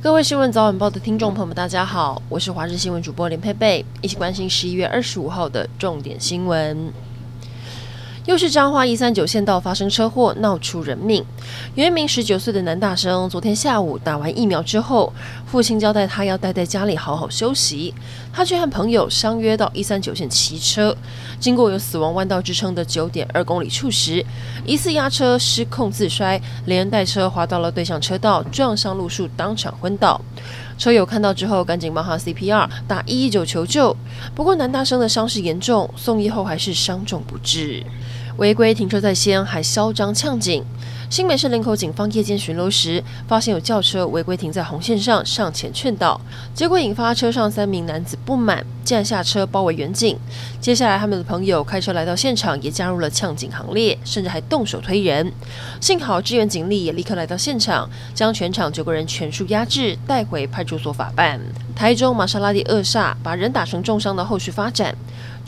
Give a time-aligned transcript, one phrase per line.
[0.00, 6.92] 各位新闻早晚报的听众朋友们，大家好，我是华视新闻主播林佩佩，一起关心十一月二十五号的重点新闻。
[8.28, 11.24] 又是彰化一三九县道发生车祸，闹出人命。
[11.74, 15.10] 有一名十九岁的男大生，昨天下午打完疫苗之后，
[15.46, 17.94] 父亲交代他要待在家里好好休息，
[18.30, 20.94] 他却和朋友相约到一三九线骑车，
[21.40, 24.22] 经过有死亡弯道之称的九点二公里处时，
[24.66, 30.20] 疑似压车失控自摔，连人带车滑到了对向车道，撞上路树，当场昏倒。
[30.76, 33.96] 车友看到之后，赶紧帮他 CPR，打一一九求救。
[34.34, 37.82] 不过男大生的伤势严重，送医后还是伤重不治。
[38.38, 40.64] 违规停车在先，还嚣张呛警。
[41.10, 46.20] 新北市林口警方夜间巡逻时，发现有轿车违规停在红线上，上前劝导，
[46.54, 50.16] 结果引发车上三名男子不满，竟然下车包围员警。
[50.60, 55.32] 接下来，他们的朋友开车来到现场，也加入了呛警行列，甚至还动手推人。
[55.80, 61.40] 幸好支援警力也立刻来到现场，将全场九个人全数压制，带回派出所法办。
[61.74, 64.94] 台中玛莎拉蒂恶煞，把人打成重伤的后续发展。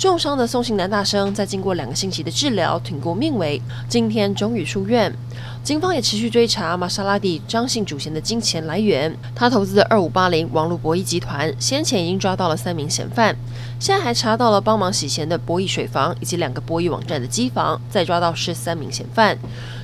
[0.00, 5.14] 重伤的宋姓男大生，在经过两个星期的治疗，挺过命危，今天终于出院。
[5.62, 9.14] 警方也持续追查玛莎拉蒂张姓主嫌的金钱来源。
[9.34, 13.36] 他投资的二五八零网络博弈集团，先前已经抓到了三名嫌犯，
[13.78, 19.36] 现在还查到了帮忙洗钱的博弈水房以及两个博弈网站的机房，再抓到十三名嫌犯。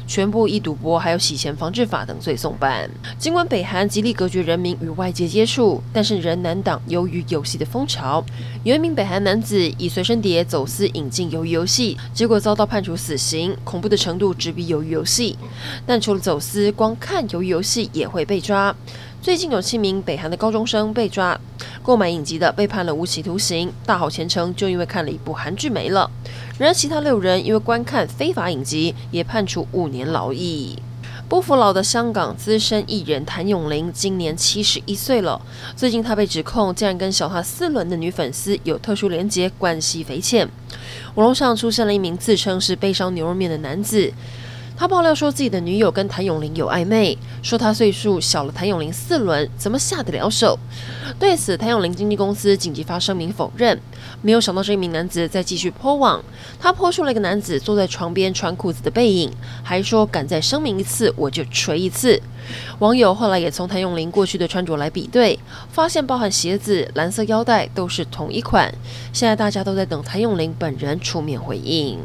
[0.07, 2.89] 全部以赌博还有洗钱防治法等罪送办。
[3.19, 8.25] 尽管北韩极力隔绝人民与外界接触，但是仍难挡鱿鱼游戏的风潮。
[8.65, 15.37] 有一名北韩男子以随身碟走私引进鱿鱼游戏，结果遭到判处死刑，恐怖的程度直逼鱿鱼游戏。
[15.85, 18.75] 但除了走私，光看鱿鱼游戏也会被抓。
[19.27, 21.37] 最近有七名北韩的高中生被抓，
[21.83, 26.09] 购买影集的被判了无期徒刑，大好前程就因为看了一部韩剧没了。
[26.59, 30.79] 然而其他六人因为观看非法影集，也判处五年劳役。
[31.29, 35.43] 不服老的香港资深艺人谭咏麟今年七十一岁了，
[35.75, 40.49] 最近他被指控竟然跟小他四轮的女粉丝有特殊连结，关系匪浅。
[41.17, 44.13] 网络上出现了一名自称是悲伤牛肉面的男子。
[44.77, 50.59] 他爆料说自己的女友跟谭咏麟有暧昧，说他岁数小了谭咏麟四轮，怎么下得了手？
[51.19, 53.81] 对此，谭咏麟经纪公司紧急发声明否认。
[54.21, 56.23] 没有想到这名男子在继续泼网，
[56.61, 59.33] 他泼出了一个男子坐在床边穿裤子的背影，
[59.63, 62.21] 还说敢再声明一次我就锤一次。
[62.79, 65.39] 网友后来也从谭咏麟过去的穿着来比对，
[65.73, 68.73] 发现包含鞋子、蓝色腰带都是同一款。
[69.13, 71.99] 现在大家都在等谭咏麟本人出面回应。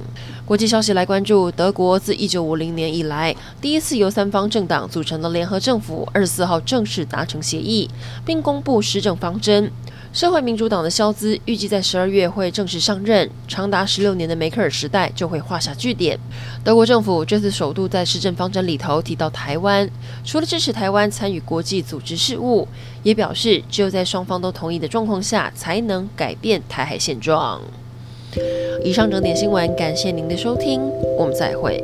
[0.45, 7.89] 国际消息来关注，德国自一九五零年以来第一次由三方政党组成的联合政府，二十四号正式达成协议，
[8.23, 9.69] 并公布施政方针。
[10.13, 16.19] 社会民主党的肖兹预计在十二月会正式上任，长达十六年的梅克尔时代就会画下句点。
[16.66, 19.89] 德国政府这次首度在施政方针里头提到台湾，
[20.25, 22.67] 除了支持台湾参与国际组织事务，
[23.03, 27.61] 也表示只有在双方都同意的状况下，才能改变台海现状。
[28.83, 30.81] 以上整点新闻，感谢您的收听，
[31.17, 31.81] 我们再会。